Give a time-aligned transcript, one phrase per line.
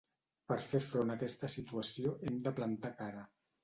[0.51, 3.33] Per fer front a aquesta situació hem de plantar cara.